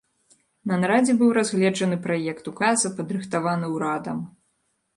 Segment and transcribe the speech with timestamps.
[0.71, 4.17] На нарадзе быў разгледжаны праект указа, падрыхтаваны ўрадам.